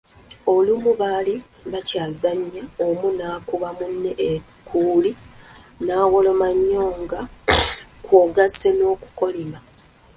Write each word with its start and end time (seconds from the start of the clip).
Olumu 0.53 0.91
baali 1.01 1.35
bakyazannya 1.71 2.63
omu 2.87 3.07
naakuba 3.17 3.69
munne 3.77 4.11
ekkuuli 4.31 5.11
nawoloma 5.85 6.47
nnyo 6.57 6.85
nga 7.01 7.21
kwogasse 8.05 8.69
n’okukolima. 8.77 9.59